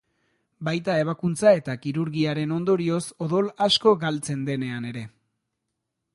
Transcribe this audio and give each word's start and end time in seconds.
Baita 0.69 0.95
ebakuntza 1.01 1.51
eta 1.59 1.75
kirurgiaren 1.83 2.57
ondorioz 2.57 3.03
odol 3.27 3.53
asko 3.67 3.95
galtzen 4.07 4.43
denean 4.51 4.91
ere. 4.95 5.07